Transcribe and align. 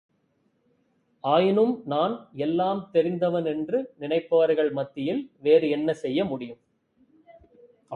ஆயினும் 1.23 1.83
நான் 1.85 2.15
எல்லாம் 2.37 2.89
தெரிந்தவன் 2.91 3.45
என்று 3.45 3.79
நினைப்பவர்கள் 3.99 4.71
மத்தியில் 4.71 5.23
வேறு 5.39 5.69
என்ன 5.69 5.93
செய்ய 5.93 6.25
முடியும்? 6.25 6.61